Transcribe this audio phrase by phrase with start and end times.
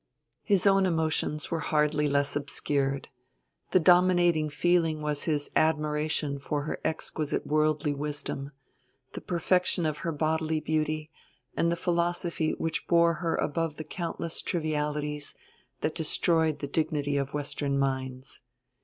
[0.41, 3.09] His own emotions were hardly less obscured:
[3.69, 8.49] the dominating feeling was his admiration for her exquisite worldly wisdom,
[9.13, 11.11] the perfection of her bodily beauty,
[11.55, 15.35] and the philosophy which bore her above the countless trivialities
[15.81, 18.39] that destroyed the dignity of western minds.